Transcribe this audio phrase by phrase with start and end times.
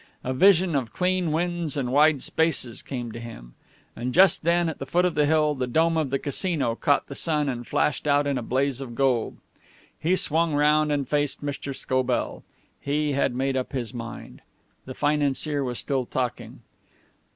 [0.23, 3.53] A vision of clean winds and wide spaces came to him.
[3.95, 7.05] And just then, at the foot of the hill, the dome of the Casino caught
[7.05, 9.37] the sun, and flashed out in a blaze of gold.
[9.99, 11.75] He swung round and faced Mr.
[11.75, 12.41] Scobell.
[12.79, 14.41] He had made up his mind.
[14.85, 16.61] The financier was still talking.